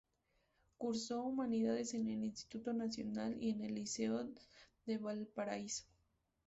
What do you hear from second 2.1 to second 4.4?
Instituto Nacional y en el Liceo